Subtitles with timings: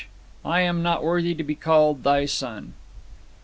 [0.43, 2.73] 'I AM NOT WORTHY TO BE CALLED THY SON.'